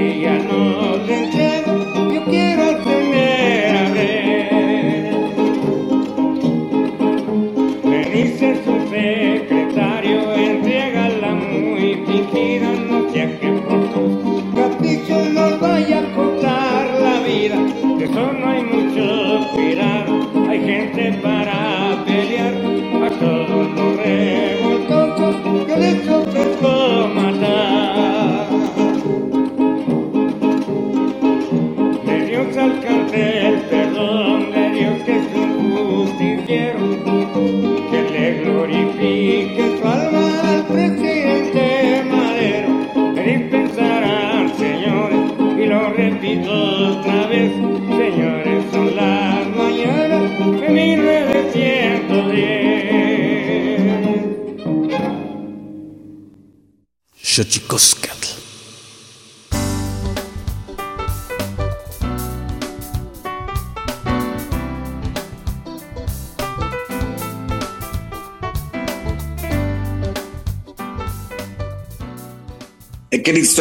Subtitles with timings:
[0.00, 0.89] I know.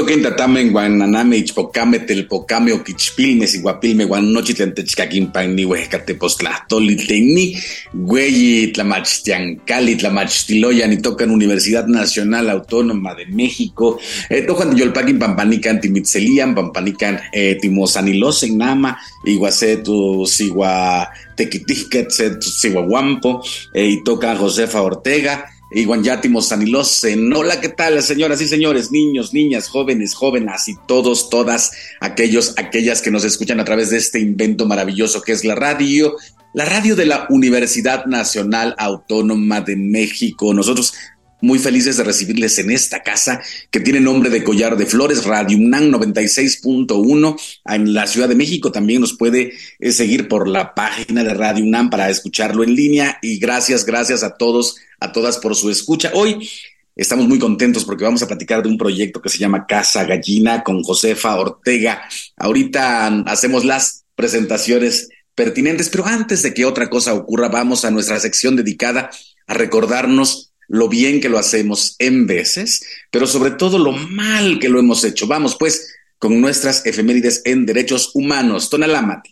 [0.10, 7.54] Tatamen guananame ichpocame telpocame oquichpilme siguapilme guanochitlen techcaquimpanni huehcatepostlahtoli teni
[7.94, 14.00] güeyi tlamachtiancali tlamachtiloyan y tocan Universidad Nacional Autónoma de México
[14.32, 22.10] eh, tocan yolpaquin pampanican timitzelian pampanican eh, timosanilosen nama iguase tu sigua tequitihquet
[22.42, 23.44] tu siguaguampo
[23.76, 27.32] eh, y tocan Josefa Ortega Iguanyátimo Sanilosen.
[27.32, 33.04] Hola, ¿qué tal, señoras y señores, niños, niñas, jóvenes, jóvenes y todos, todas aquellos, aquellas
[33.04, 36.16] que nos escuchan a través de este invento maravilloso que es la radio,
[36.56, 40.56] la radio de la Universidad Nacional Autónoma de México.
[40.56, 40.96] Nosotros
[41.42, 43.42] muy felices de recibirles en esta casa
[43.72, 48.72] que tiene nombre de Collar de Flores, Radio UNAM 96.1 en la Ciudad de México.
[48.72, 53.20] También nos puede eh, seguir por la página de Radio UNAM para escucharlo en línea.
[53.22, 56.12] Y gracias, gracias a todos, a todas por su escucha.
[56.14, 56.50] Hoy
[56.96, 60.64] estamos muy contentos porque vamos a platicar de un proyecto que se llama Casa Gallina
[60.64, 62.02] con Josefa Ortega.
[62.36, 68.20] Ahorita hacemos las presentaciones pertinentes, pero antes de que otra cosa ocurra, vamos a nuestra
[68.20, 69.10] sección dedicada
[69.48, 72.82] a recordarnos lo bien que lo hacemos en veces,
[73.12, 75.28] pero sobre todo lo mal que lo hemos hecho.
[75.28, 78.70] Vamos pues con nuestras efemérides en derechos humanos.
[78.70, 79.30] Tonalámatl.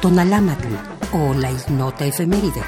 [0.00, 0.74] Tonalámatl
[1.12, 2.62] o la ignota efeméride.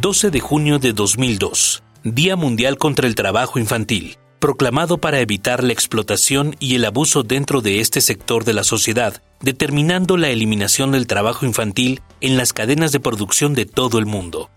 [0.00, 1.82] ...12 de junio de 2002...
[2.04, 7.60] Día Mundial contra el Trabajo Infantil proclamado para evitar la explotación y el abuso dentro
[7.60, 12.90] de este sector de la sociedad, determinando la eliminación del trabajo infantil en las cadenas
[12.90, 14.50] de producción de todo el mundo.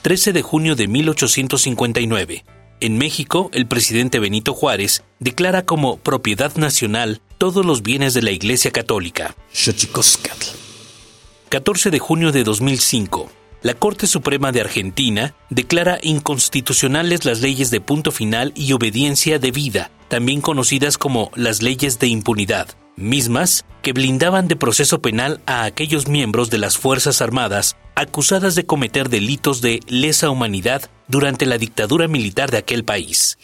[0.00, 2.46] 13 de junio de 1859.
[2.80, 8.30] En México, el presidente Benito Juárez declara como propiedad nacional todos los bienes de la
[8.30, 9.36] Iglesia Católica.
[11.50, 13.30] 14 de junio de 2005
[13.62, 19.90] la Corte Suprema de Argentina declara inconstitucionales las leyes de punto final y obediencia debida,
[20.08, 26.08] también conocidas como las leyes de impunidad, mismas que blindaban de proceso penal a aquellos
[26.08, 32.06] miembros de las Fuerzas Armadas acusadas de cometer delitos de lesa humanidad durante la dictadura
[32.06, 33.38] militar de aquel país.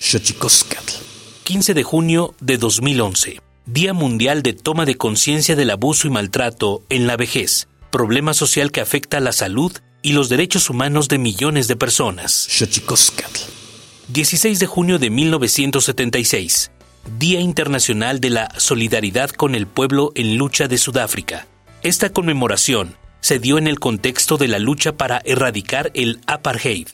[1.43, 6.85] 15 de junio de 2011, Día Mundial de Toma de Conciencia del Abuso y Maltrato
[6.89, 9.73] en la Vejez, problema social que afecta a la salud
[10.05, 12.47] y los derechos humanos de millones de personas.
[14.09, 16.71] 16 de junio de 1976,
[17.19, 21.47] Día Internacional de la Solidaridad con el Pueblo en Lucha de Sudáfrica.
[21.83, 26.87] Esta conmemoración se dio en el contexto de la lucha para erradicar el apartheid.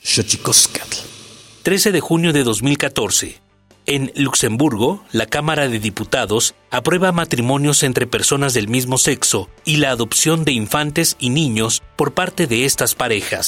[1.63, 3.41] 13 de junio de 2014,
[3.85, 9.91] en Luxemburgo, la Cámara de Diputados aprueba matrimonios entre personas del mismo sexo y la
[9.91, 13.47] adopción de infantes y niños por parte de estas parejas.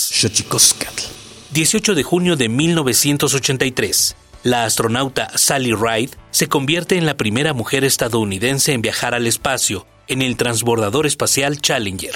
[1.52, 4.16] 18 de junio de 1983.
[4.44, 9.86] La astronauta Sally Ride se convierte en la primera mujer estadounidense en viajar al espacio
[10.08, 12.16] en el transbordador espacial Challenger.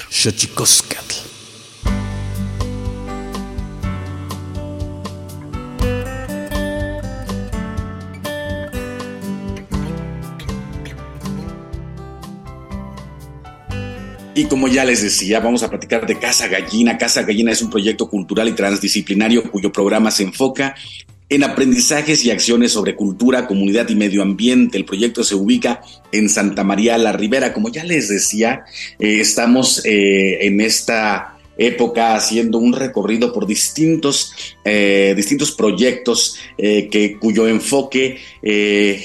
[14.38, 16.96] Y como ya les decía, vamos a platicar de Casa Gallina.
[16.96, 20.76] Casa Gallina es un proyecto cultural y transdisciplinario cuyo programa se enfoca
[21.28, 24.78] en aprendizajes y acciones sobre cultura, comunidad y medio ambiente.
[24.78, 25.80] El proyecto se ubica
[26.12, 27.52] en Santa María la Ribera.
[27.52, 28.62] Como ya les decía,
[29.00, 34.32] eh, estamos eh, en esta época haciendo un recorrido por distintos,
[34.64, 38.18] eh, distintos proyectos que, cuyo enfoque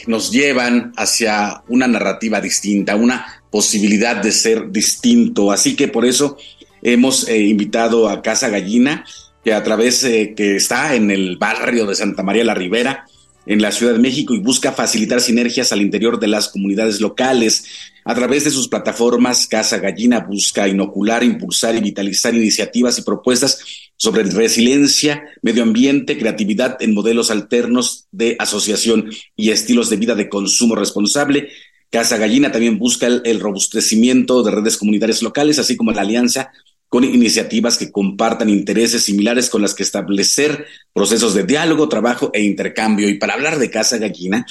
[0.06, 5.52] nos llevan hacia una narrativa distinta, una posibilidad de ser distinto.
[5.52, 6.38] Así que por eso
[6.82, 9.06] hemos eh, invitado a Casa Gallina,
[9.46, 13.06] que a través eh, que está en el barrio de Santa María la Ribera,
[13.46, 17.66] en la Ciudad de México, y busca facilitar sinergias al interior de las comunidades locales.
[18.06, 23.60] A través de sus plataformas, Casa Gallina busca inocular, impulsar y vitalizar iniciativas y propuestas
[23.98, 30.28] sobre resiliencia, medio ambiente, creatividad en modelos alternos de asociación y estilos de vida de
[30.28, 31.50] consumo responsable,
[31.94, 36.52] Casa Gallina también busca el, robustecimiento de redes comunitarias locales, así como la alianza
[36.90, 42.42] con iniciativas que compartan intereses similares con las que establecer procesos de diálogo, trabajo e
[42.42, 43.08] intercambio.
[43.08, 44.44] Y para hablar de Casa Gallina,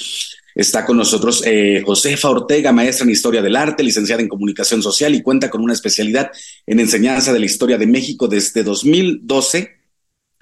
[0.55, 5.13] está con nosotros eh, Josefa Ortega, maestra en Historia del Arte, licenciada en Comunicación Social
[5.13, 6.31] y cuenta con una especialidad
[6.65, 9.82] en enseñanza de la historia de México desde 2012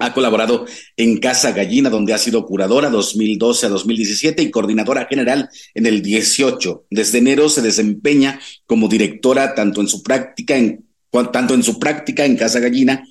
[0.02, 0.66] Ha colaborado
[0.98, 6.02] en Casa Gallina, donde ha sido curadora 2012 a 2017 y coordinadora general en el
[6.02, 6.86] 18.
[6.90, 10.86] Desde enero se desempeña como directora tanto en su práctica en
[11.32, 13.04] tanto en su práctica en Casa Gallina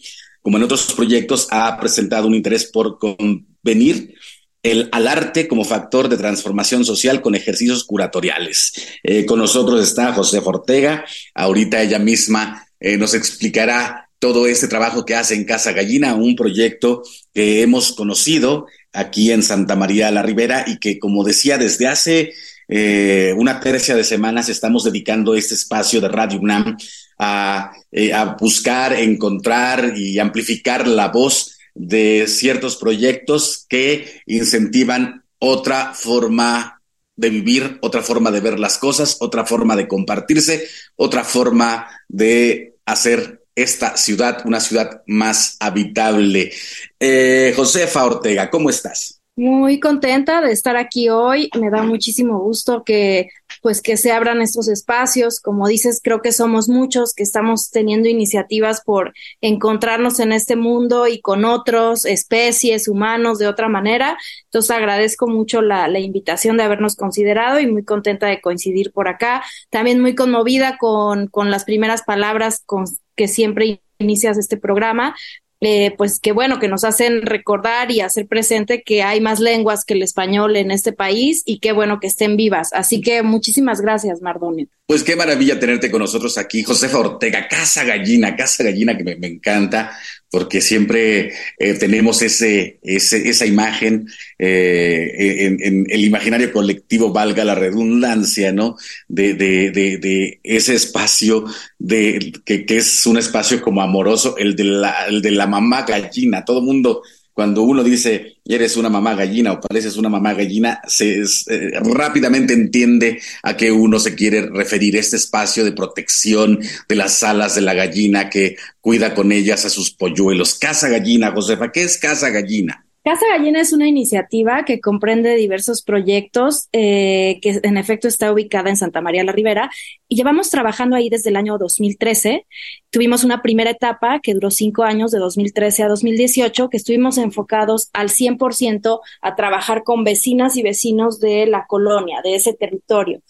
[0.42, 4.14] como en otros proyectos ha presentado un interés por convenir
[4.62, 8.72] el, al arte como factor de transformación social con ejercicios curatoriales.
[9.02, 11.04] Eh, con nosotros está José Ortega.
[11.34, 16.36] Ahorita ella misma eh, nos explicará todo este trabajo que hace en Casa Gallina, un
[16.36, 17.02] proyecto
[17.34, 22.32] que hemos conocido aquí en Santa María la Ribera y que, como decía, desde hace
[22.68, 26.76] eh, una tercia de semanas estamos dedicando este espacio de Radio UNAM
[27.18, 35.94] a, eh, a buscar, encontrar y amplificar la voz de ciertos proyectos que incentivan otra
[35.94, 36.82] forma
[37.16, 42.76] de vivir, otra forma de ver las cosas, otra forma de compartirse, otra forma de
[42.84, 46.52] hacer esta ciudad, una ciudad más habitable.
[46.98, 49.20] Eh, Josefa Ortega, ¿cómo estás?
[49.36, 51.48] Muy contenta de estar aquí hoy.
[51.58, 53.28] Me da muchísimo gusto que
[53.62, 55.40] pues que se abran estos espacios.
[55.40, 61.06] Como dices, creo que somos muchos que estamos teniendo iniciativas por encontrarnos en este mundo
[61.06, 64.18] y con otros especies, humanos, de otra manera.
[64.44, 69.08] Entonces agradezco mucho la, la invitación de habernos considerado y muy contenta de coincidir por
[69.08, 69.42] acá.
[69.70, 72.84] También muy conmovida con, con las primeras palabras con
[73.20, 75.14] que siempre inicias este programa,
[75.60, 79.84] eh, pues que bueno, que nos hacen recordar y hacer presente que hay más lenguas
[79.84, 82.72] que el español en este país y qué bueno que estén vivas.
[82.72, 84.68] Así que muchísimas gracias, Mardonio.
[84.86, 89.16] Pues qué maravilla tenerte con nosotros aquí, Josefa Ortega, Casa Gallina, Casa Gallina que me,
[89.16, 89.94] me encanta,
[90.30, 94.08] porque siempre eh, tenemos ese, ese, esa imagen
[94.38, 98.76] eh, en, en, el imaginario colectivo, valga la redundancia, ¿no?
[99.08, 101.44] De, de, de, de ese espacio
[101.78, 105.82] de, que, que, es un espacio como amoroso, el de la, el de la mamá
[105.82, 106.44] gallina.
[106.44, 107.02] Todo mundo
[107.40, 112.52] cuando uno dice eres una mamá gallina o pareces una mamá gallina, se eh, rápidamente
[112.52, 114.94] entiende a qué uno se quiere referir.
[114.94, 119.70] Este espacio de protección de las alas de la gallina que cuida con ellas a
[119.70, 120.52] sus polluelos.
[120.52, 122.84] Casa Gallina, Josefa, ¿qué es Casa Gallina?
[123.02, 128.68] Casa Gallina es una iniciativa que comprende diversos proyectos eh, que en efecto está ubicada
[128.68, 129.70] en Santa María la Ribera
[130.06, 132.46] y llevamos trabajando ahí desde el año 2013.
[132.90, 137.88] Tuvimos una primera etapa que duró cinco años, de 2013 a 2018, que estuvimos enfocados
[137.94, 143.22] al 100% a trabajar con vecinas y vecinos de la colonia, de ese territorio.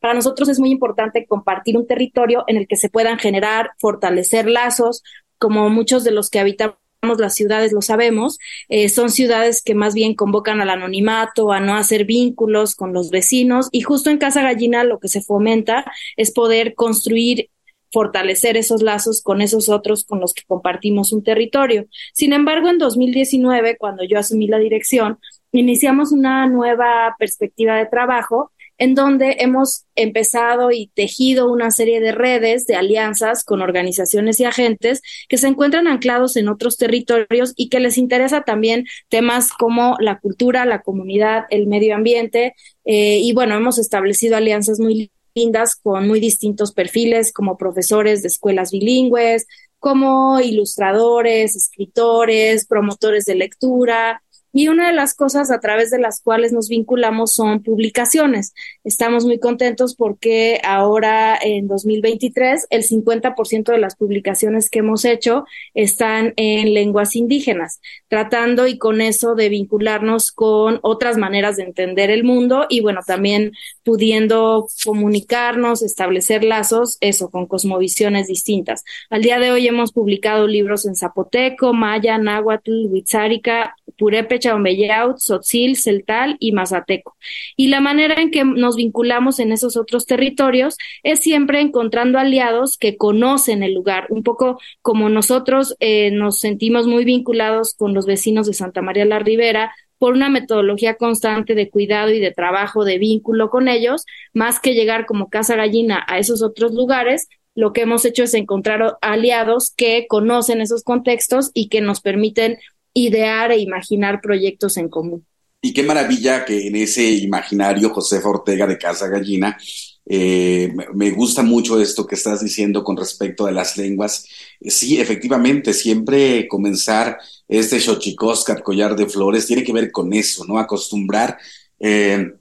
[0.00, 4.48] Para nosotros es muy importante compartir un territorio en el que se puedan generar, fortalecer
[4.48, 5.04] lazos,
[5.38, 8.38] como muchos de los que habitamos las ciudades, lo sabemos,
[8.68, 13.10] eh, son ciudades que más bien convocan al anonimato, a no hacer vínculos con los
[13.10, 15.84] vecinos y justo en Casa Gallina lo que se fomenta
[16.16, 17.48] es poder construir
[17.92, 21.86] fortalecer esos lazos con esos otros con los que compartimos un territorio.
[22.12, 25.18] Sin embargo, en 2019, cuando yo asumí la dirección,
[25.50, 32.12] iniciamos una nueva perspectiva de trabajo en donde hemos empezado y tejido una serie de
[32.12, 37.68] redes, de alianzas con organizaciones y agentes que se encuentran anclados en otros territorios y
[37.68, 42.54] que les interesa también temas como la cultura, la comunidad, el medio ambiente.
[42.86, 48.28] Eh, y bueno, hemos establecido alianzas muy lindas con muy distintos perfiles, como profesores de
[48.28, 49.46] escuelas bilingües,
[49.78, 54.22] como ilustradores, escritores, promotores de lectura,
[54.52, 58.54] y una de las cosas a través de las cuales nos vinculamos son publicaciones.
[58.84, 65.44] Estamos muy contentos porque ahora en 2023 el 50% de las publicaciones que hemos hecho
[65.74, 72.10] están en lenguas indígenas, tratando y con eso de vincularnos con otras maneras de entender
[72.10, 73.52] el mundo y bueno, también
[73.84, 78.84] pudiendo comunicarnos, establecer lazos, eso, con cosmovisiones distintas.
[79.10, 85.76] Al día de hoy hemos publicado libros en zapoteco, maya, náhuatl, huitzárica, purépecha, ombeyaut, sotzil,
[85.76, 87.16] celtal y mazateco.
[87.56, 92.78] Y la manera en que nos vinculamos en esos otros territorios es siempre encontrando aliados
[92.78, 98.06] que conocen el lugar, un poco como nosotros eh, nos sentimos muy vinculados con los
[98.06, 102.84] vecinos de Santa María la Ribera, por una metodología constante de cuidado y de trabajo,
[102.86, 107.72] de vínculo con ellos, más que llegar como casa gallina a esos otros lugares, lo
[107.72, 112.58] que hemos hecho es encontrar aliados que conocen esos contextos y que nos permiten
[112.94, 115.26] idear e imaginar proyectos en común.
[115.62, 119.58] Y qué maravilla que en ese imaginario Josefa Ortega de Casa Gallina,
[120.06, 124.26] eh, me gusta mucho esto que estás diciendo con respecto a las lenguas.
[124.60, 130.58] Sí, efectivamente, siempre comenzar este Xochicóscat, collar de flores, tiene que ver con eso, ¿no?
[130.58, 131.38] Acostumbrar
[131.78, 132.32] eh,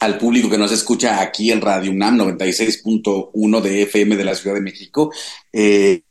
[0.00, 4.56] al público que nos escucha aquí en Radio UNAM 96.1 de FM de la Ciudad
[4.56, 5.12] de México,
[5.52, 6.02] eh,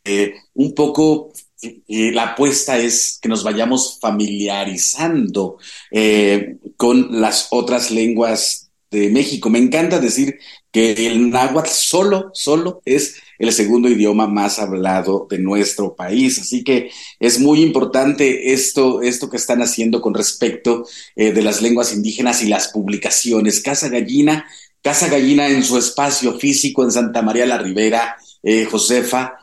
[0.54, 5.58] un poco y la apuesta es que nos vayamos familiarizando
[5.92, 9.50] eh, con las otras lenguas de México.
[9.50, 10.38] Me encanta decir
[10.72, 16.40] que el náhuatl solo, solo es el segundo idioma más hablado de nuestro país.
[16.40, 21.62] Así que es muy importante esto, esto que están haciendo con respecto eh, de las
[21.62, 23.62] lenguas indígenas y las publicaciones.
[23.62, 24.46] Casa Gallina,
[24.82, 29.38] Casa Gallina en su espacio físico en Santa María la Ribera, eh, Josefa,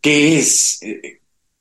[0.00, 0.80] ¿qué es?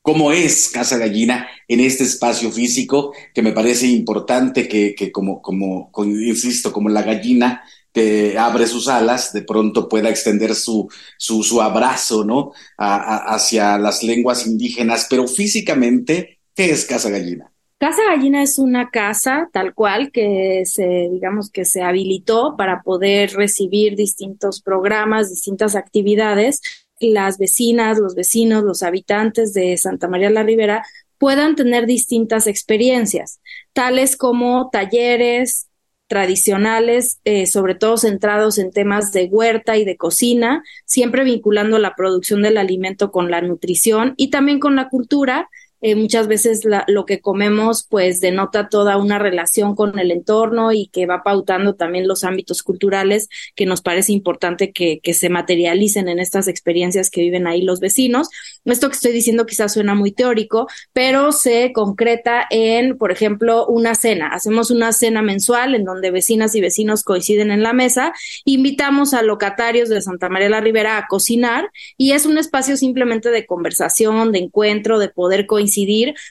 [0.03, 5.89] Cómo es Casa Gallina en este espacio físico, que me parece importante que, como, como,
[6.03, 12.25] insisto, como la gallina que abre sus alas, de pronto pueda extender su, su, abrazo,
[12.25, 12.51] ¿no?
[12.77, 17.49] hacia las lenguas indígenas, pero físicamente, ¿qué es Casa Gallina?
[17.77, 23.33] Casa Gallina es una casa tal cual que se, digamos que se habilitó para poder
[23.33, 26.61] recibir distintos programas, distintas actividades
[27.11, 30.85] las vecinas, los vecinos, los habitantes de Santa María la Ribera
[31.17, 33.39] puedan tener distintas experiencias,
[33.71, 35.67] tales como talleres
[36.07, 41.95] tradicionales, eh, sobre todo centrados en temas de huerta y de cocina, siempre vinculando la
[41.95, 45.49] producción del alimento con la nutrición y también con la cultura,
[45.83, 50.87] eh, muchas veces lo que comemos pues denota toda una relación con el entorno y
[50.87, 56.07] que va pautando también los ámbitos culturales que nos parece importante que, que se materialicen
[56.07, 58.29] en estas experiencias que viven ahí los vecinos.
[58.63, 63.93] Esto que estoy diciendo quizás suena muy teórico, pero se concreta en, por ejemplo, una
[63.93, 64.29] cena.
[64.29, 68.13] Hacemos una cena mensual en donde vecinas y vecinos coinciden en la mesa,
[68.45, 73.31] invitamos a locatarios de Santa María la Ribera a cocinar y es un espacio simplemente
[73.31, 75.72] de conversación, de encuentro, de poder coincidir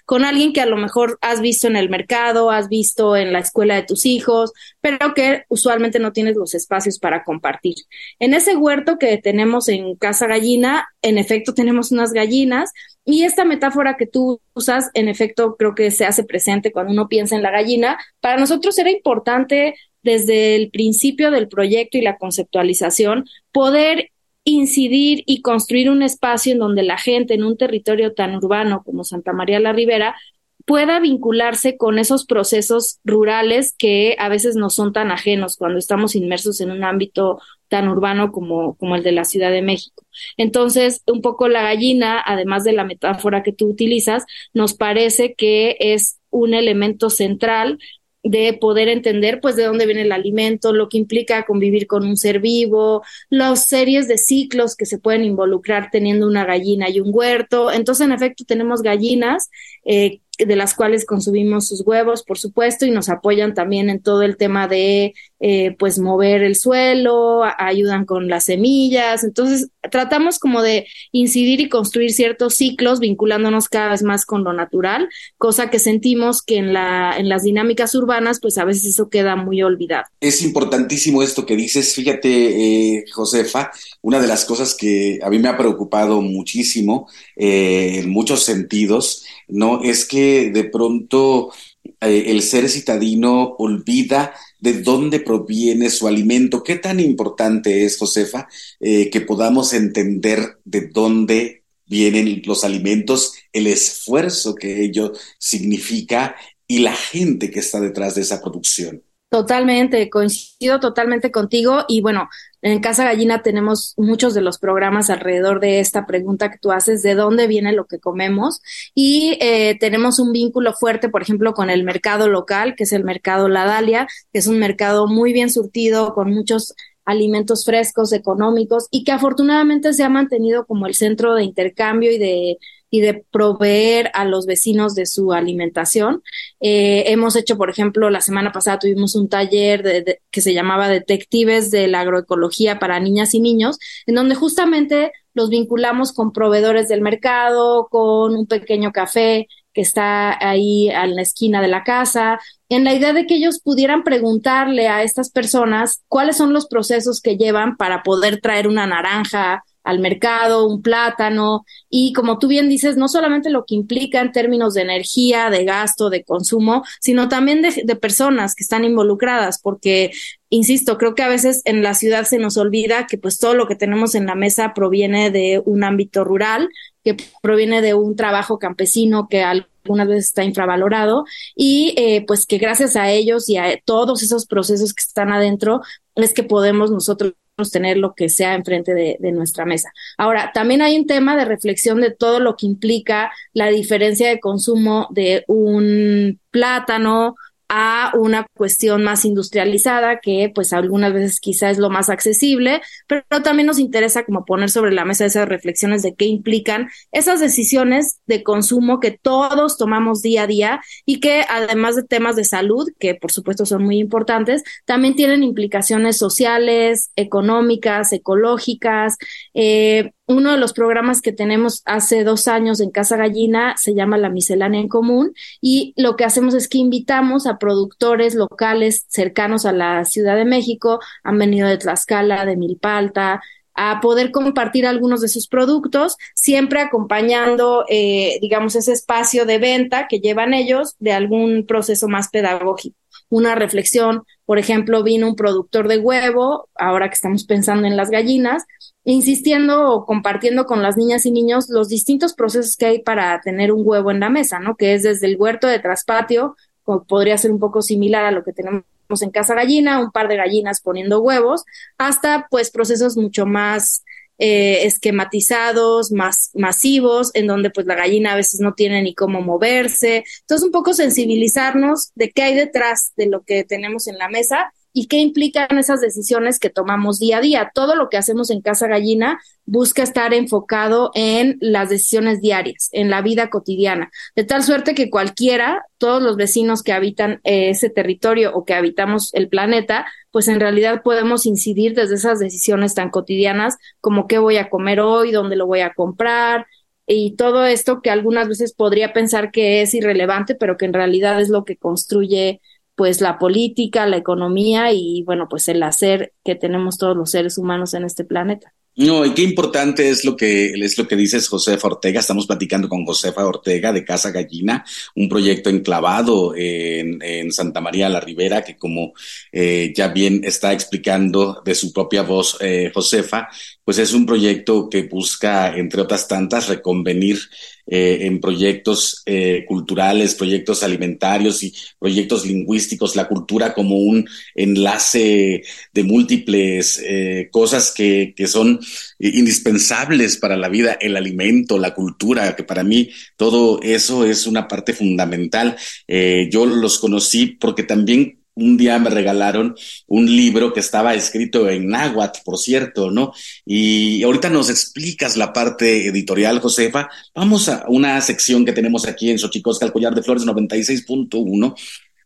[0.04, 3.38] con alguien que a lo mejor has visto en el mercado, has visto en la
[3.38, 7.76] escuela de tus hijos, pero que usualmente no tienes los espacios para compartir.
[8.18, 12.72] En ese huerto que tenemos en Casa Gallina, en efecto tenemos unas gallinas
[13.04, 17.08] y esta metáfora que tú usas, en efecto, creo que se hace presente cuando uno
[17.08, 17.99] piensa en la gallina.
[18.20, 24.11] Para nosotros era importante desde el principio del proyecto y la conceptualización poder
[24.44, 29.04] incidir y construir un espacio en donde la gente en un territorio tan urbano como
[29.04, 30.16] Santa María la Ribera
[30.64, 36.14] pueda vincularse con esos procesos rurales que a veces no son tan ajenos cuando estamos
[36.14, 40.04] inmersos en un ámbito tan urbano como, como el de la Ciudad de México.
[40.36, 45.76] Entonces, un poco la gallina, además de la metáfora que tú utilizas, nos parece que
[45.80, 47.78] es un elemento central
[48.23, 52.17] de poder entender pues de dónde viene el alimento, lo que implica convivir con un
[52.17, 57.11] ser vivo, las series de ciclos que se pueden involucrar teniendo una gallina y un
[57.13, 57.73] huerto.
[57.73, 59.50] Entonces, en efecto, tenemos gallinas
[59.85, 64.23] eh, de las cuales consumimos sus huevos, por supuesto, y nos apoyan también en todo
[64.23, 69.25] el tema de, eh, pues, mover el suelo, ayudan con las semillas.
[69.25, 74.52] Entonces, tratamos como de incidir y construir ciertos ciclos, vinculándonos cada vez más con lo
[74.52, 79.09] natural, cosa que sentimos que en, la, en las dinámicas urbanas, pues, a veces eso
[79.09, 80.05] queda muy olvidado.
[80.21, 81.95] Es importantísimo esto que dices.
[81.95, 88.00] Fíjate, eh, Josefa, una de las cosas que a mí me ha preocupado muchísimo, eh,
[88.00, 89.83] en muchos sentidos, ¿no?
[89.83, 91.52] Es que de pronto
[92.00, 96.63] eh, el ser citadino olvida de dónde proviene su alimento.
[96.63, 98.49] ¿Qué tan importante es, Josefa,
[98.81, 106.78] eh, que podamos entender de dónde vienen los alimentos, el esfuerzo que ello significa y
[106.78, 109.02] la gente que está detrás de esa producción?
[109.28, 112.28] Totalmente, coincido totalmente contigo y bueno,
[112.62, 117.02] en Casa Gallina tenemos muchos de los programas alrededor de esta pregunta que tú haces,
[117.02, 118.60] de dónde viene lo que comemos
[118.94, 123.02] y eh, tenemos un vínculo fuerte, por ejemplo, con el mercado local, que es el
[123.02, 128.86] mercado La Dalia, que es un mercado muy bien surtido con muchos alimentos frescos, económicos
[128.92, 132.58] y que afortunadamente se ha mantenido como el centro de intercambio y de
[132.93, 136.23] y de proveer a los vecinos de su alimentación.
[136.61, 141.71] Eh, hemos hecho, por ejemplo, la semana pasada tuvimos un taller que se llamaba Detectives
[141.71, 147.00] de la Agroecología para Niñas y Niños, en donde justamente los vinculamos con proveedores del
[147.00, 152.85] mercado, con un pequeño café que está ahí en la esquina de la casa, en
[152.85, 157.39] la idea de que ellos pudieran preguntarle a estas personas cuáles son los procesos que
[157.39, 162.97] llevan para poder traer una naranja al mercado, un plátano, y como tú bien dices,
[162.97, 167.62] no solamente lo que implica en términos de energía, de gasto, de consumo, sino también
[167.62, 170.12] de, personas que están involucradas, porque,
[170.49, 173.66] insisto, creo que a veces en la ciudad se nos olvida que pues todo lo
[173.66, 176.68] que tenemos en la mesa proviene de un ámbito rural,
[177.04, 181.25] que proviene de un trabajo campesino que algunas veces está infravalorado.
[181.54, 185.82] Y eh, pues que gracias a ellos y a todos esos procesos que están adentro
[186.14, 187.34] es que podemos nosotros
[187.70, 189.90] tener lo que sea enfrente de, de nuestra mesa.
[190.18, 194.40] Ahora, también hay un tema de reflexión de todo lo que implica la diferencia de
[194.40, 197.36] consumo de un plátano
[197.75, 203.25] a una cuestión más industrializada que pues algunas veces quizá es lo más accesible, pero
[203.43, 208.21] también nos interesa como poner sobre la mesa esas reflexiones de qué implican esas decisiones
[208.26, 212.91] de consumo que todos tomamos día a día y que además de temas de salud,
[212.99, 219.17] que por supuesto son muy importantes, también tienen implicaciones sociales, económicas, ecológicas,
[219.54, 224.18] eh, uno de los programas que tenemos hace dos años en Casa Gallina se llama
[224.18, 229.66] La Miscelánea en Común y lo que hacemos es que invitamos a productores locales cercanos
[229.66, 233.40] a la Ciudad de México, han venido de Tlaxcala, de Milpalta,
[233.75, 240.08] a poder compartir algunos de sus productos, siempre acompañando, eh, digamos, ese espacio de venta
[240.08, 242.97] que llevan ellos de algún proceso más pedagógico.
[243.30, 248.10] Una reflexión, por ejemplo, vino un productor de huevo, ahora que estamos pensando en las
[248.10, 248.65] gallinas,
[249.02, 253.73] insistiendo o compartiendo con las niñas y niños los distintos procesos que hay para tener
[253.73, 254.76] un huevo en la mesa, ¿no?
[254.76, 258.52] Que es desde el huerto de traspatio, podría ser un poco similar a lo que
[258.52, 258.84] tenemos
[259.23, 261.65] en casa gallina, un par de gallinas poniendo huevos,
[261.97, 264.04] hasta pues procesos mucho más
[264.45, 269.41] eh, esquematizados, más masivos, en donde pues la gallina a veces no tiene ni cómo
[269.41, 270.25] moverse.
[270.41, 274.73] Entonces, un poco sensibilizarnos de qué hay detrás de lo que tenemos en la mesa
[274.93, 277.71] y qué implican esas decisiones que tomamos día a día.
[277.75, 283.11] Todo lo que hacemos en Casa Gallina busca estar enfocado en las decisiones diarias, en
[283.11, 288.52] la vida cotidiana, de tal suerte que cualquiera, todos los vecinos que habitan ese territorio
[288.55, 293.76] o que habitamos el planeta, pues en realidad podemos incidir desde esas decisiones tan cotidianas
[294.00, 296.67] como qué voy a comer hoy, dónde lo voy a comprar,
[297.07, 301.41] y todo esto que algunas veces podría pensar que es irrelevante, pero que en realidad
[301.41, 302.61] es lo que construye
[302.95, 307.59] pues la política, la economía y bueno, pues el hacer que tenemos todos los seres
[307.59, 308.75] humanos en este planeta.
[308.95, 312.21] No, y qué importante es lo que es lo que dices Josefa Ortega.
[312.21, 318.11] Estamos platicando con Josefa Ortega de Casa Gallina, un proyecto enclavado en, en Santa María
[318.11, 319.15] la Ribera, que como
[319.50, 323.49] eh, ya bien está explicando de su propia voz eh, Josefa,
[323.84, 327.38] pues es un proyecto que busca, entre otras tantas, reconvenir
[327.84, 335.64] eh, en proyectos eh, culturales, proyectos alimentarios y proyectos lingüísticos, la cultura como un enlace
[335.92, 338.78] de múltiples eh, cosas que, que son
[339.18, 344.68] indispensables para la vida, el alimento, la cultura, que para mí todo eso es una
[344.68, 345.76] parte fundamental.
[346.08, 349.75] yo los conocí porque también un día me regalaron
[350.06, 353.32] un libro que estaba escrito en náhuatl, por cierto, ¿no?
[353.65, 357.08] Y ahorita nos explicas la parte editorial, Josefa.
[357.34, 361.75] Vamos a una sección que tenemos aquí en Xochicosca, el collar de flores 96.1,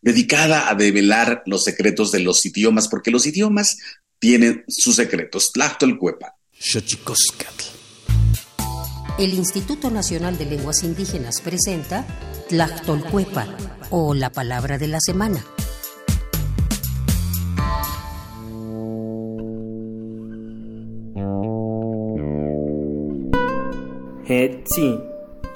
[0.03, 3.79] dedicada a develar los secretos de los idiomas, porque los idiomas
[4.19, 5.53] tienen sus secretos.
[5.53, 6.35] Tlachtolcuepa.
[6.59, 7.65] Xochicoscatl.
[9.19, 12.07] El Instituto Nacional de Lenguas Indígenas presenta
[12.49, 13.47] Tlachtolcuepa,
[13.91, 15.45] o la palabra de la semana.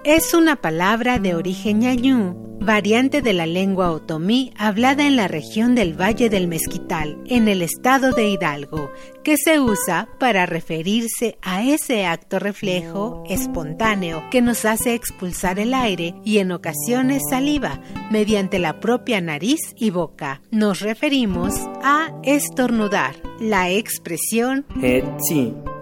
[0.05, 5.75] Es una palabra de origen ñañú, variante de la lengua otomí hablada en la región
[5.75, 8.93] del Valle del Mezquital, en el estado de Hidalgo,
[9.25, 15.75] que se usa para referirse a ese acto reflejo espontáneo que nos hace expulsar el
[15.75, 17.81] aire y en ocasiones saliva
[18.11, 20.43] mediante la propia nariz y boca.
[20.51, 23.17] Nos referimos a estornudar.
[23.41, 24.67] La expresión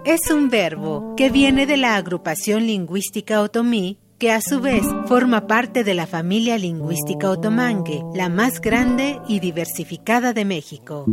[0.05, 5.47] es un verbo que viene de la agrupación lingüística otomí que a su vez forma
[5.47, 11.05] parte de la familia lingüística otomangue, la más grande y diversificada de México.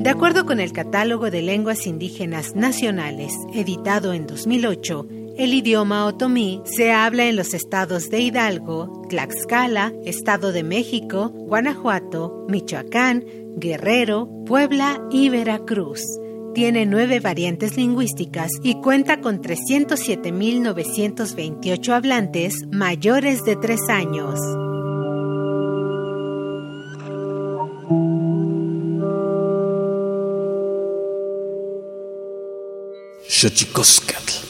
[0.00, 6.60] De acuerdo con el Catálogo de Lenguas Indígenas Nacionales, editado en 2008, el idioma otomí
[6.64, 13.24] se habla en los estados de Hidalgo, Tlaxcala, Estado de México, Guanajuato, Michoacán,
[13.56, 16.02] Guerrero, Puebla y Veracruz.
[16.52, 24.40] Tiene nueve variantes lingüísticas y cuenta con 307.928 hablantes mayores de tres años.
[33.28, 34.49] Xochicoscatl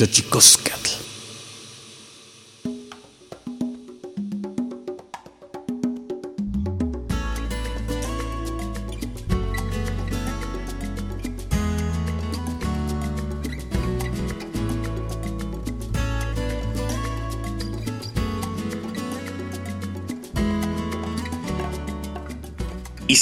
[0.00, 0.73] Y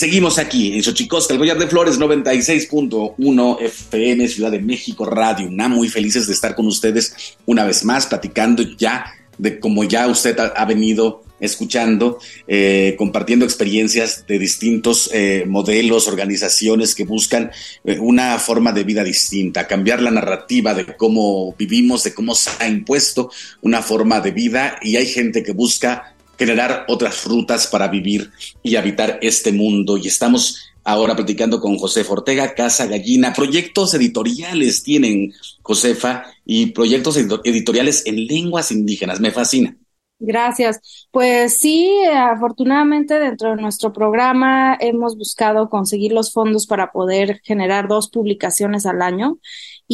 [0.03, 5.75] seguimos aquí en Xochicosca, el Collar de Flores 96.1 FM, Ciudad de México, Radio UNAM.
[5.75, 9.05] Muy felices de estar con ustedes una vez más, platicando ya
[9.39, 16.97] de cómo ya usted ha, venido escuchando, eh, compartiendo experiencias de distintos eh, modelos, organizaciones
[16.97, 17.53] que buscan
[17.85, 22.51] eh, una forma de vida distinta, cambiar la narrativa de cómo vivimos, de cómo se
[22.59, 27.89] ha impuesto una forma de vida y hay gente que busca generar otras rutas para
[27.89, 28.31] vivir
[28.63, 29.97] y habitar este mundo.
[29.97, 33.33] Y estamos ahora platicando con Josefa Ortega, Casa Gallina.
[33.33, 39.21] Proyectos editoriales tienen, Josefa, y proyectos editoriales en lenguas indígenas.
[39.21, 39.77] Me fascina.
[40.25, 41.09] Gracias.
[41.11, 47.89] Pues sí, afortunadamente dentro de nuestro programa hemos buscado conseguir los fondos para poder generar
[47.89, 49.39] dos publicaciones al año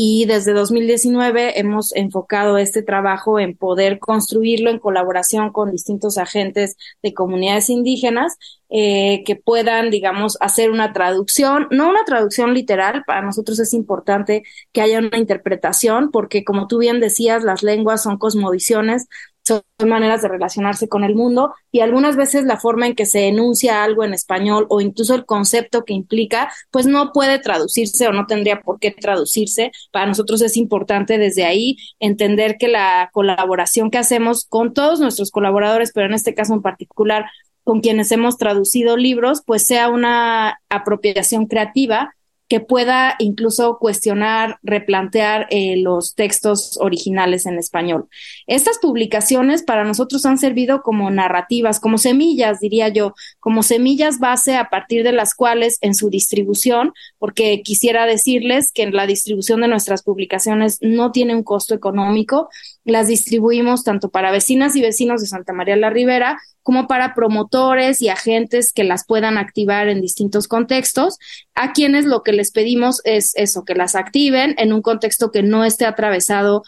[0.00, 6.76] y desde 2019 hemos enfocado este trabajo en poder construirlo en colaboración con distintos agentes
[7.02, 13.22] de comunidades indígenas eh, que puedan, digamos, hacer una traducción, no una traducción literal, para
[13.22, 18.18] nosotros es importante que haya una interpretación, porque como tú bien decías, las lenguas son
[18.18, 19.08] cosmovisiones,
[19.48, 23.26] son maneras de relacionarse con el mundo y algunas veces la forma en que se
[23.28, 28.12] enuncia algo en español o incluso el concepto que implica, pues no puede traducirse o
[28.12, 29.72] no tendría por qué traducirse.
[29.90, 35.30] Para nosotros es importante desde ahí entender que la colaboración que hacemos con todos nuestros
[35.30, 37.26] colaboradores, pero en este caso en particular
[37.64, 42.14] con quienes hemos traducido libros, pues sea una apropiación creativa
[42.48, 48.08] que pueda incluso cuestionar, replantear eh, los textos originales en español.
[48.46, 54.56] Estas publicaciones para nosotros han servido como narrativas, como semillas, diría yo, como semillas base
[54.56, 59.68] a partir de las cuales en su distribución, porque quisiera decirles que la distribución de
[59.68, 62.48] nuestras publicaciones no tiene un costo económico,
[62.88, 68.02] las distribuimos tanto para vecinas y vecinos de Santa María la Ribera como para promotores
[68.02, 71.16] y agentes que las puedan activar en distintos contextos,
[71.54, 75.42] a quienes lo que les pedimos es eso, que las activen en un contexto que
[75.42, 76.62] no esté atravesado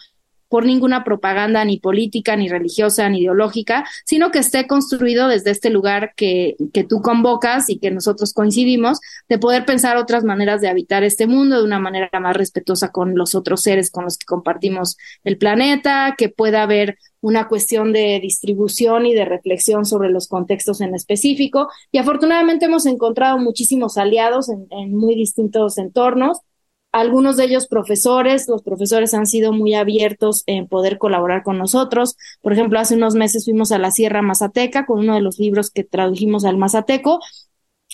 [0.51, 5.69] por ninguna propaganda ni política, ni religiosa, ni ideológica, sino que esté construido desde este
[5.69, 10.67] lugar que, que tú convocas y que nosotros coincidimos, de poder pensar otras maneras de
[10.67, 14.25] habitar este mundo de una manera más respetuosa con los otros seres con los que
[14.25, 20.27] compartimos el planeta, que pueda haber una cuestión de distribución y de reflexión sobre los
[20.27, 21.69] contextos en específico.
[21.93, 26.39] Y afortunadamente hemos encontrado muchísimos aliados en, en muy distintos entornos
[26.91, 32.17] algunos de ellos profesores, los profesores han sido muy abiertos en poder colaborar con nosotros.
[32.41, 35.71] Por ejemplo, hace unos meses fuimos a la Sierra Mazateca con uno de los libros
[35.71, 37.19] que tradujimos al Mazateco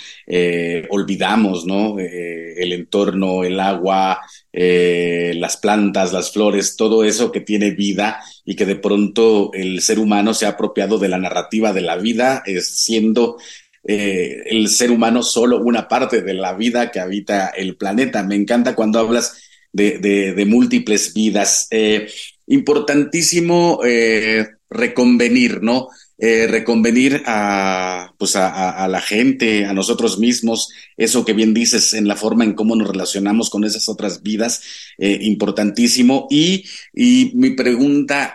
[0.90, 1.98] olvidamos, ¿no?
[1.98, 4.20] el entorno, el agua,
[4.52, 9.98] las plantas, las flores, todo eso que tiene vida y que de pronto el ser
[9.98, 13.36] humano se ha apropiado de la narrativa de la vida, siendo
[13.84, 18.22] el ser humano solo una parte de la vida que habita el planeta.
[18.22, 21.68] Me encanta cuando hablas de, múltiples vidas.
[21.70, 22.08] Eh,
[22.46, 25.88] importantísimo eh, reconvenir, ¿no?
[26.20, 32.08] Eh, reconvenir a, pues a, la gente, a nosotros mismos, eso que bien dices en
[32.08, 34.62] la forma en cómo nos relacionamos con esas otras vidas,
[34.98, 36.26] importantísimo.
[36.28, 38.34] Y, y mi pregunta,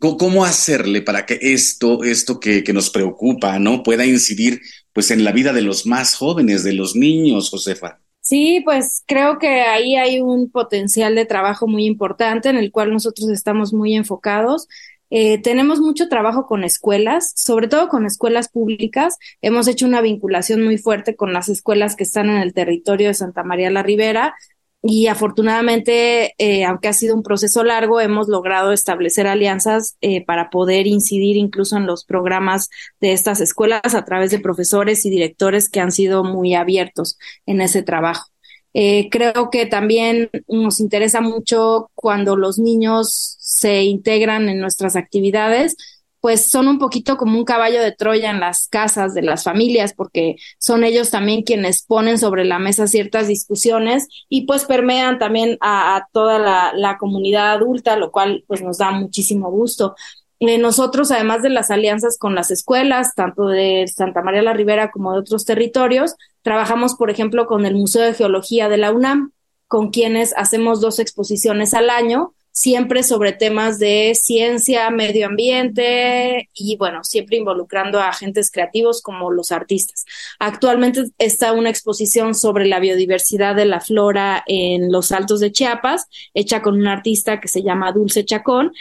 [0.00, 3.84] ¿cómo hacerle para que esto, esto que, que, nos preocupa, ¿no?
[3.84, 4.60] Pueda incidir
[4.92, 8.00] pues en la vida de los más jóvenes, de los niños, Josefa?
[8.30, 12.92] Sí, pues creo que ahí hay un potencial de trabajo muy importante en el cual
[12.92, 14.68] nosotros estamos muy enfocados.
[15.10, 19.18] Eh, tenemos mucho trabajo con escuelas, sobre todo con escuelas públicas.
[19.42, 23.14] Hemos hecho una vinculación muy fuerte con las escuelas que están en el territorio de
[23.14, 24.36] Santa María la Ribera
[24.82, 30.48] y afortunadamente, eh, aunque ha sido un proceso largo, hemos logrado establecer alianzas eh, para
[30.48, 35.68] poder incidir incluso en los programas de estas escuelas a través de profesores y directores
[35.68, 38.28] que han sido muy abiertos en ese trabajo.
[38.72, 45.76] Eh, creo que también nos interesa mucho cuando los niños se integran en nuestras actividades
[46.20, 49.94] pues son un poquito como un caballo de Troya en las casas de las familias,
[49.94, 55.56] porque son ellos también quienes ponen sobre la mesa ciertas discusiones y pues permean también
[55.60, 59.94] a, toda la, comunidad adulta, lo cual pues nos da muchísimo gusto.
[60.40, 64.90] Eh, nosotros, además de las alianzas con las escuelas, tanto de Santa María la Ribera
[64.90, 69.32] como de otros territorios, trabajamos, por ejemplo, con el Museo de Geología de la UNAM,
[69.68, 76.76] con quienes hacemos dos exposiciones al año siempre sobre temas de ciencia, medio ambiente y
[76.76, 80.04] bueno, siempre involucrando a agentes creativos como los artistas.
[80.38, 86.06] Actualmente está una exposición sobre la biodiversidad de la flora en los Altos de Chiapas,
[86.34, 88.72] hecha con un artista que se llama Dulce Chacón.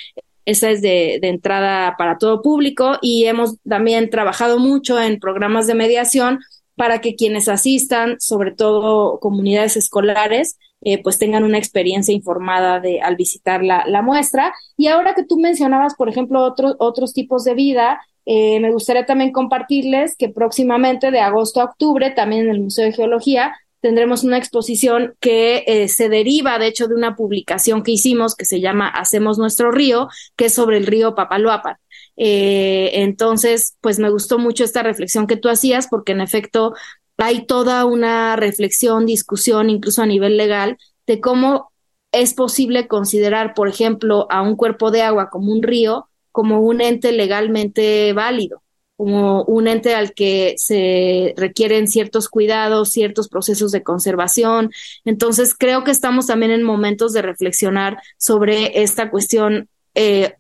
[0.46, 5.76] Esa es de, entrada para todo público y hemos también trabajado mucho en programas de
[5.76, 6.40] mediación
[6.80, 13.02] para que quienes asistan, sobre todo comunidades escolares, eh, pues tengan una experiencia informada de,
[13.02, 14.54] al visitar la, muestra.
[14.78, 19.06] Y ahora que tú mencionabas, por ejemplo, otros otros tipos de vida, eh, me gustaría
[19.06, 24.24] también compartirles que próximamente, de agosto a octubre, también en el Museo de Geología, tendremos
[24.24, 28.62] una exposición que eh, se deriva, de hecho, de una publicación que hicimos que se
[28.62, 30.08] llama Hacemos nuestro río,
[30.38, 31.76] que es sobre el río Papaloapan.
[32.22, 36.74] Entonces, pues me gustó mucho esta reflexión que tú hacías, porque en efecto
[37.18, 41.72] hay toda una reflexión, discusión, incluso a nivel legal, de cómo
[42.12, 46.82] es posible considerar, por ejemplo, a un cuerpo de agua como un río como un
[46.82, 48.64] ente legalmente válido,
[48.96, 54.72] como un ente al que se requieren ciertos cuidados, ciertos procesos de conservación.
[55.06, 60.36] Entonces, creo que estamos también en momentos de reflexionar sobre esta cuestión eh,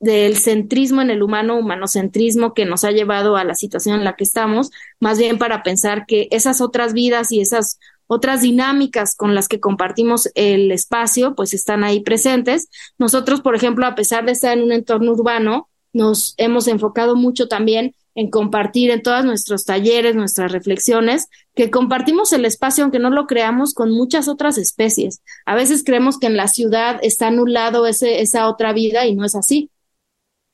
[0.00, 4.14] del centrismo en el humano, humanocentrismo que nos ha llevado a la situación en la
[4.14, 4.70] que estamos,
[5.00, 9.60] más bien para pensar que esas otras vidas y esas otras dinámicas con las que
[9.60, 12.68] compartimos el espacio, pues están ahí presentes.
[12.96, 17.48] Nosotros, por ejemplo, a pesar de estar en un entorno urbano, nos hemos enfocado mucho
[17.48, 23.10] también en compartir en todos nuestros talleres, nuestras reflexiones, que compartimos el espacio, aunque no
[23.10, 25.22] lo creamos, con muchas otras especies.
[25.44, 29.24] A veces creemos que en la ciudad está anulado ese, esa otra vida y no
[29.24, 29.70] es así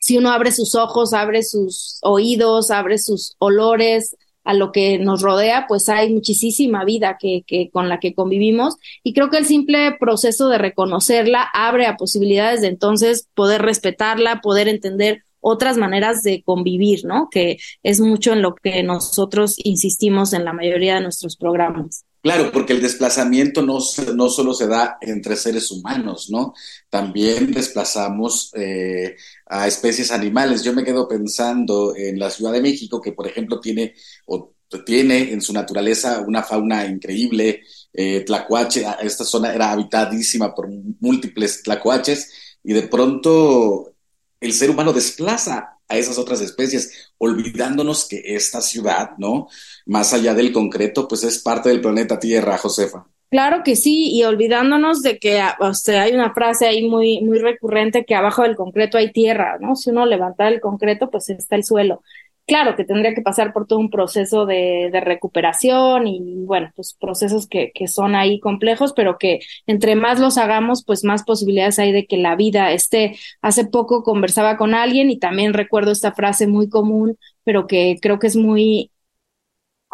[0.05, 5.23] si uno abre sus ojos, abre sus oídos, abre sus olores a lo que nos
[5.23, 9.47] rodea, pues hay muchísima vida que, que con la que convivimos y creo que el
[9.47, 16.23] simple proceso de reconocerla abre a posibilidades de entonces poder respetarla, poder entender otras maneras
[16.23, 17.31] de convivir, ¿no?
[17.31, 22.05] Que es mucho en lo que nosotros insistimos en la mayoría de nuestros programas.
[22.25, 23.81] Claro, porque el desplazamiento no,
[24.15, 26.55] no solo se da entre seres humanos, ¿no?
[26.89, 29.15] También desplazamos eh,
[29.45, 30.65] a especies animales.
[30.65, 33.95] Yo me quedo pensando en la Ciudad de México, que por ejemplo tiene,
[34.25, 34.55] o
[34.87, 37.61] tiene en su naturaleza una fauna increíble.
[37.93, 40.71] Eh, tlacuache, esta zona era habitadísima por
[41.01, 43.94] múltiples tlacuaches y de pronto
[44.41, 49.49] el ser humano desplaza a esas otras especies, olvidándonos que esta ciudad, ¿no?
[49.87, 53.07] Más allá del concreto, pues es parte del planeta Tierra, Josefa.
[53.31, 57.39] Claro que sí, y olvidándonos de que o sea, hay una frase ahí muy, muy
[57.41, 59.75] recurrente que abajo del concreto hay tierra, ¿no?
[59.75, 62.03] Si uno levanta el concreto, pues está el suelo.
[62.47, 67.47] Claro que tendría que pasar por todo un proceso de, recuperación y bueno, pues procesos
[67.47, 71.93] que, que, son ahí complejos, pero que entre más los hagamos, pues más posibilidades hay
[71.93, 73.17] de que la vida esté.
[73.43, 78.19] Hace poco conversaba con alguien y también recuerdo esta frase muy común, pero que creo
[78.19, 78.91] que es muy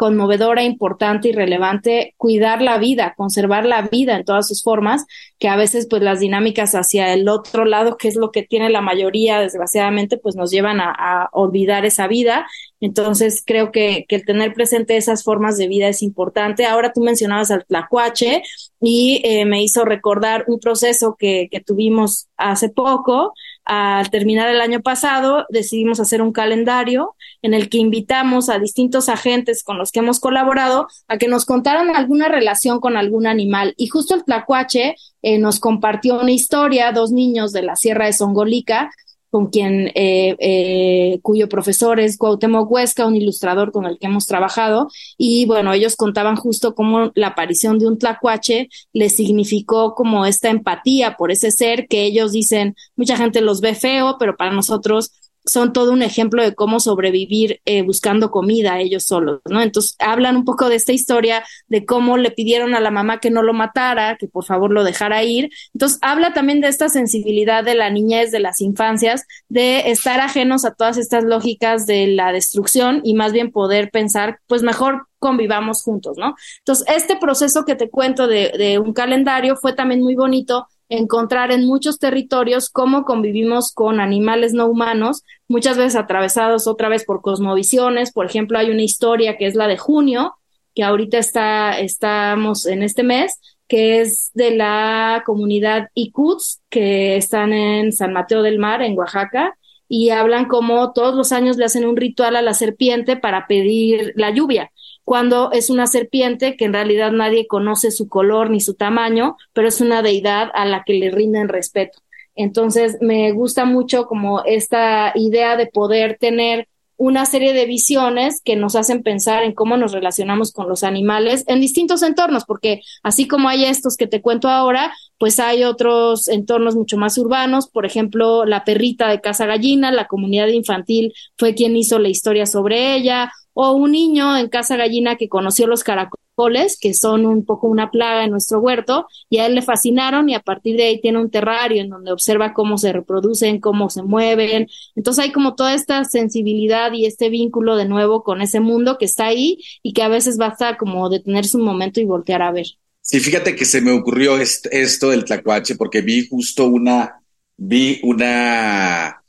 [0.01, 5.05] conmovedora, importante y relevante cuidar la vida, conservar la vida en todas sus formas,
[5.37, 8.71] que a veces pues las dinámicas hacia el otro lado, que es lo que tiene
[8.71, 12.47] la mayoría, desgraciadamente, pues nos llevan a, olvidar esa vida.
[12.79, 16.65] Entonces creo que, el tener presente esas formas de vida es importante.
[16.65, 18.41] Ahora tú mencionabas al tlacuache
[18.79, 23.33] y eh, me hizo recordar un proceso que tuvimos hace poco,
[23.65, 29.09] al terminar el año pasado, decidimos hacer un calendario en el que invitamos a distintos
[29.09, 33.73] agentes con los que hemos colaborado a que nos contaran alguna relación con algún animal.
[33.77, 38.13] Y justo el Tlacuache eh, nos compartió una historia, dos niños de la Sierra de
[38.13, 38.91] Songolica,
[39.31, 44.27] con quien, eh, eh, cuyo profesor es Cuauhtémoc Huesca, un ilustrador con el que hemos
[44.27, 50.25] trabajado, y bueno, ellos contaban justo cómo la aparición de un tlacuache les significó como
[50.25, 54.51] esta empatía por ese ser que ellos dicen, mucha gente los ve feo, pero para
[54.51, 55.11] nosotros
[55.45, 59.61] son todo un ejemplo de cómo sobrevivir eh, buscando comida ellos solos, ¿no?
[59.61, 63.31] Entonces hablan un poco de esta historia de cómo le pidieron a la mamá que
[63.31, 65.49] no lo matara, que por favor lo dejara ir.
[65.73, 70.65] Entonces habla también de esta sensibilidad de la niñez, de las infancias, de estar ajenos
[70.65, 75.83] a todas estas lógicas de la destrucción y más bien poder pensar, pues mejor convivamos
[75.83, 76.35] juntos, ¿no?
[76.59, 81.51] Entonces, este proceso que te cuento de, de un calendario fue también muy bonito encontrar
[81.51, 87.21] en muchos territorios cómo convivimos con animales no humanos, muchas veces atravesados otra vez por
[87.21, 88.11] cosmovisiones.
[88.11, 90.35] Por ejemplo, hay una historia que es la de junio,
[90.75, 93.39] que ahorita está, estamos en este mes,
[93.69, 99.57] que es de la comunidad Icuts, que están en San Mateo del Mar, en Oaxaca,
[99.87, 104.11] y hablan como todos los años le hacen un ritual a la serpiente para pedir
[104.15, 104.71] la lluvia
[105.03, 109.67] cuando es una serpiente que en realidad nadie conoce su color ni su tamaño, pero
[109.67, 111.99] es una deidad a la que le rinden respeto.
[112.35, 116.67] Entonces, me gusta mucho como esta idea de poder tener
[117.01, 121.43] una serie de visiones que nos hacen pensar en cómo nos relacionamos con los animales
[121.47, 126.27] en distintos entornos, porque así como hay estos que te cuento ahora, pues hay otros
[126.27, 131.55] entornos mucho más urbanos, por ejemplo, la perrita de Casa Gallina, la comunidad infantil fue
[131.55, 135.83] quien hizo la historia sobre ella, o un niño en Casa Gallina que conoció los
[135.83, 140.29] caracoles, que son un poco una plaga en nuestro huerto, y a él le fascinaron
[140.29, 143.89] y a partir de ahí tiene un terrario en donde observa cómo se reproducen, cómo
[143.89, 144.67] se mueven.
[144.95, 149.05] Entonces hay como toda esta sensibilidad y este vínculo de nuevo con ese mundo que
[149.05, 152.67] está ahí y que a veces basta como detenerse un momento y voltear a ver.
[153.01, 157.21] Sí, fíjate que se me ocurrió esto del tlacuache porque vi justo una,
[157.57, 159.20] vi una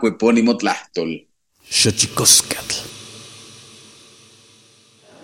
[0.02, 1.26] Epónimo Tlachtol.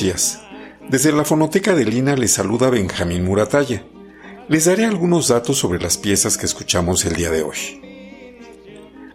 [0.00, 0.42] Días.
[0.88, 3.84] Desde la fonoteca de Lina les saluda Benjamín Muratalla.
[4.48, 7.80] Les daré algunos datos sobre las piezas que escuchamos el día de hoy.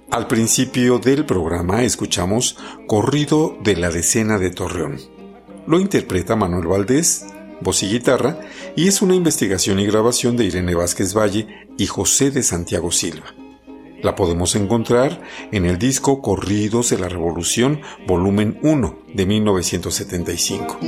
[0.09, 2.57] Al principio del programa escuchamos
[2.87, 4.99] Corrido de la Decena de Torreón.
[5.67, 7.25] Lo interpreta Manuel Valdés,
[7.61, 8.39] voz y guitarra,
[8.75, 13.35] y es una investigación y grabación de Irene Vázquez Valle y José de Santiago Silva.
[14.03, 15.21] La podemos encontrar
[15.51, 20.79] en el disco Corridos de la Revolución, volumen 1 de 1975.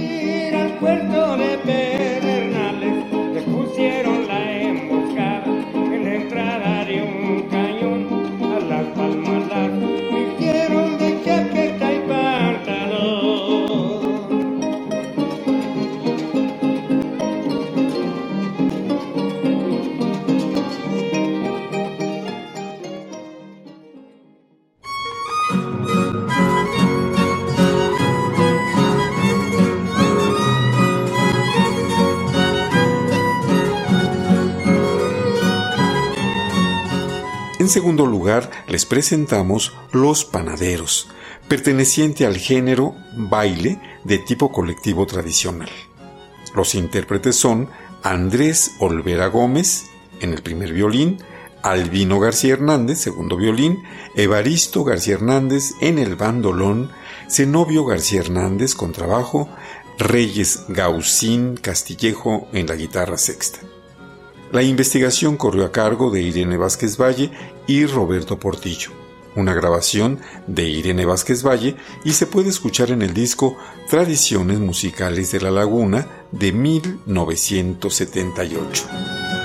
[37.64, 41.08] En segundo lugar, les presentamos Los Panaderos,
[41.48, 45.70] perteneciente al género baile de tipo colectivo tradicional.
[46.54, 47.70] Los intérpretes son
[48.04, 49.86] Andrés Olvera Gómez
[50.20, 51.24] en el primer violín,
[51.62, 53.82] Albino García Hernández, segundo violín,
[54.14, 56.92] Evaristo García Hernández en el bandolón,
[57.30, 59.48] Zenobio García Hernández con trabajo,
[59.98, 63.60] Reyes Gausín Castillejo en la guitarra sexta.
[64.54, 67.32] La investigación corrió a cargo de Irene Vázquez Valle
[67.66, 68.92] y Roberto Portillo.
[69.36, 73.58] Una grabación de Irene Vázquez Valle y se puede escuchar en el disco
[73.90, 79.43] Tradiciones Musicales de la Laguna de 1978.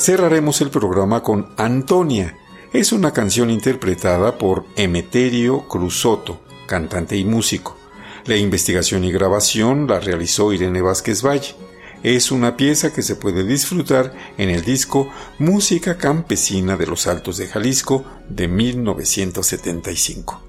[0.00, 2.34] Cerraremos el programa con Antonia.
[2.72, 7.76] Es una canción interpretada por Emeterio Cruzoto, cantante y músico.
[8.24, 11.54] La investigación y grabación la realizó Irene Vázquez Valle.
[12.02, 17.36] Es una pieza que se puede disfrutar en el disco Música Campesina de los Altos
[17.36, 20.40] de Jalisco de 1975.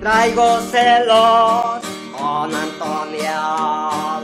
[0.00, 1.80] Traigo celos
[2.12, 4.20] con Antonia,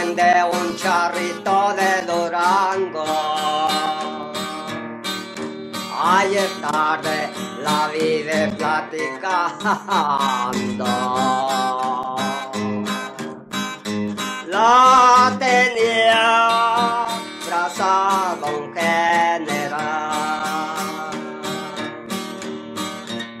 [0.00, 3.04] vende un charrito de Durango.
[6.02, 7.30] Ayer tarde
[7.62, 9.66] la vive platicando.
[14.46, 17.06] La tenía
[17.46, 20.10] trazado un general.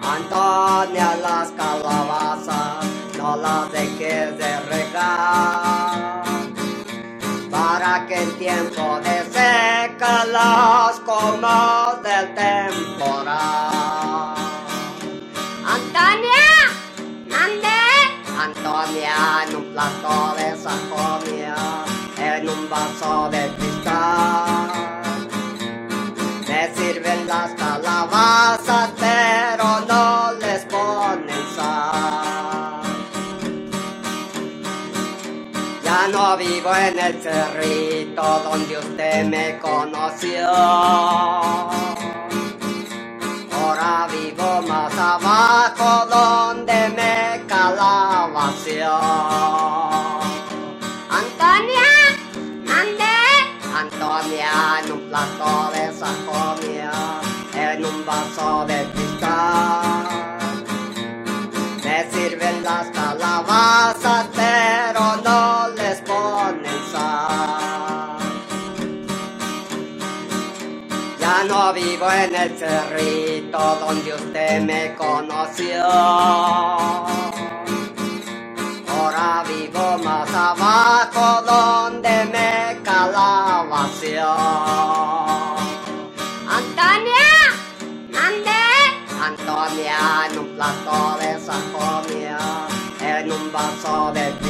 [0.02, 2.84] Antonia las calabazas
[3.16, 5.59] no las dejes de regar
[7.80, 14.36] para que en tiempo de seca las comas del temporal.
[15.64, 16.44] Antonia,
[17.26, 17.80] mande.
[18.38, 21.56] Antonia en un plato de sajonia,
[22.18, 24.68] en un vaso de cristal.
[26.46, 27.54] Me sirven las
[37.10, 40.46] el cerrito donde usted me conoció.
[43.52, 48.90] Ahora vivo más abajo donde me calabació.
[51.20, 51.90] Antonia,
[52.64, 53.16] mande.
[53.74, 54.52] Antonia
[54.84, 56.92] en un plato de sajonia,
[57.54, 58.99] en un vaso de
[72.42, 75.84] el cerrito donde usted me conoció.
[78.88, 84.26] Ahora vivo más abajo donde me calabació.
[86.48, 87.28] Antonia,
[88.10, 88.62] mande.
[89.22, 89.98] Antonia
[90.30, 92.38] en un plato de sajonia,
[93.00, 94.49] en un vaso de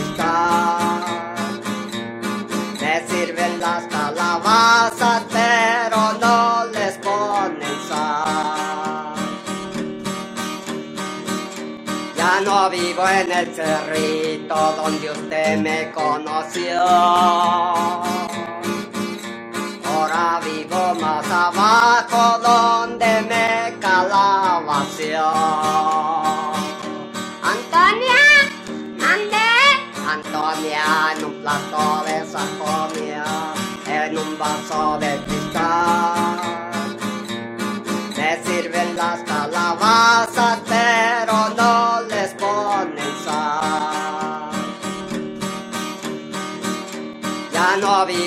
[13.09, 16.81] en el cerrito donde usted me conoció.
[19.85, 25.25] Ahora vivo más abajo donde me calabació.
[27.43, 28.25] Antonia,
[28.99, 29.51] mande.
[30.09, 30.85] Antonia
[31.17, 33.25] en un plato de sajonia,
[33.87, 36.41] en un vaso de cristal.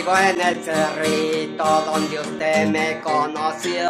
[0.04, 3.90] Vivo en el cerrito donde usted me conoció.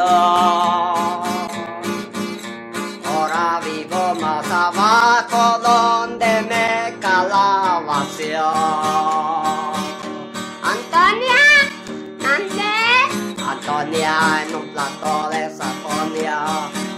[3.04, 8.44] Ahora vivo más abajo donde me calabació.
[10.62, 11.42] Antonia,
[12.22, 13.42] mande.
[13.42, 16.44] Antonia en un plato de sajonia,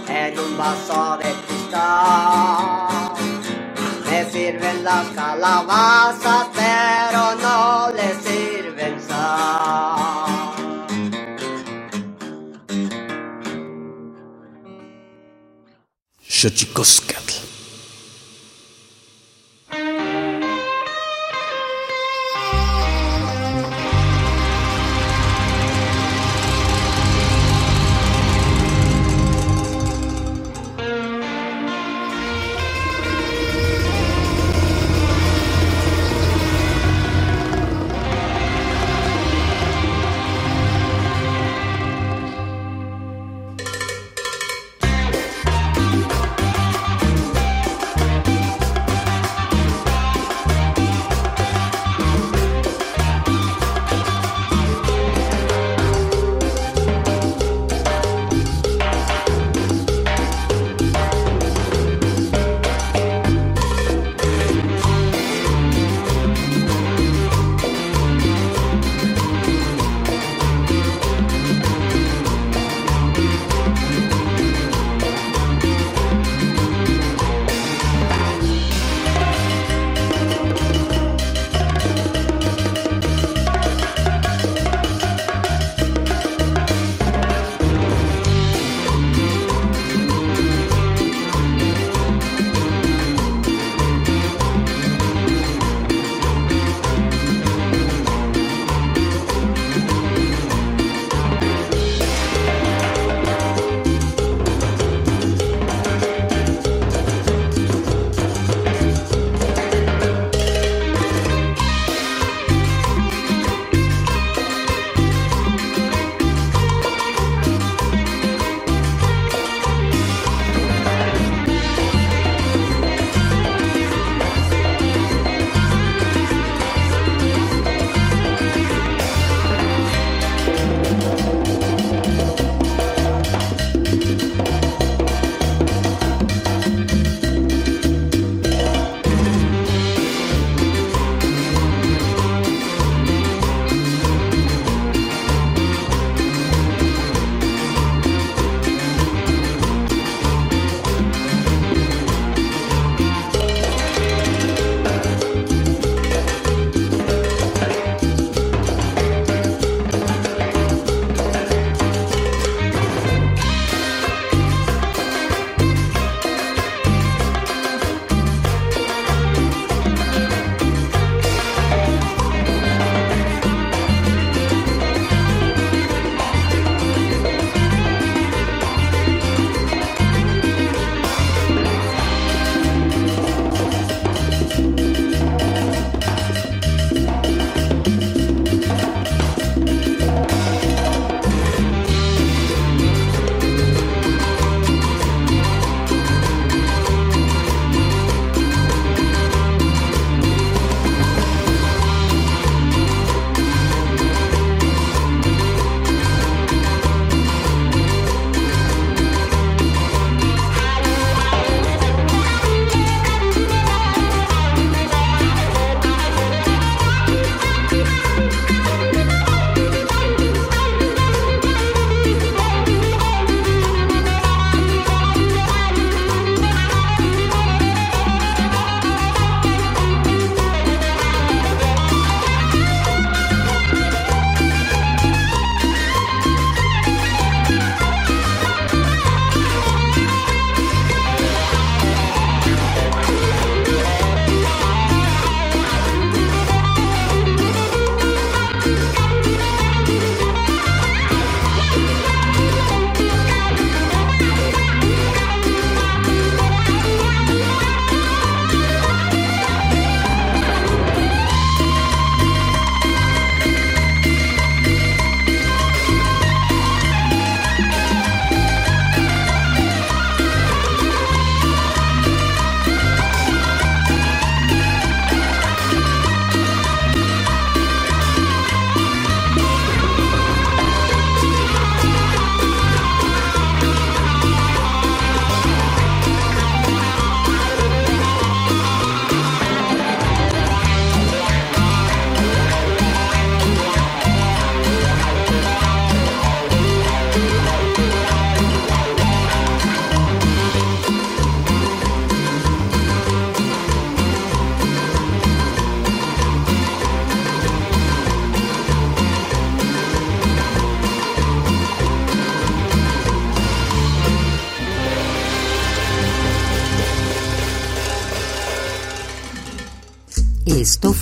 [0.07, 2.87] en un vaso de cristal.
[4.05, 7.36] Me sirven las calabazas, pero
[16.37, 17.46] Sjøtjikoskall.